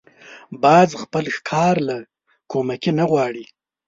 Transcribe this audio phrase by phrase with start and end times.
[0.63, 1.97] باز خپل ښکار له
[2.51, 3.45] کومکي نه غواړي